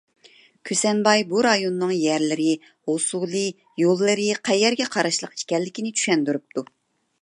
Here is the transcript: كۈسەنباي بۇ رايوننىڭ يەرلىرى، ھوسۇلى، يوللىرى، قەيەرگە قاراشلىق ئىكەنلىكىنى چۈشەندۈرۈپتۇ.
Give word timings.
كۈسەنباي 0.69 1.25
بۇ 1.33 1.43
رايوننىڭ 1.47 1.91
يەرلىرى، 1.97 2.49
ھوسۇلى، 2.91 3.45
يوللىرى، 3.85 4.27
قەيەرگە 4.51 4.93
قاراشلىق 4.97 5.41
ئىكەنلىكىنى 5.41 5.97
چۈشەندۈرۈپتۇ. 6.01 6.71